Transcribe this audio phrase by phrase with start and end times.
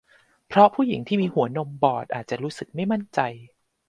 [0.47, 3.19] เพราะผู้หญิงที่มีหัวนมบอดอาจจะรู้สึกไม่มั่นใจ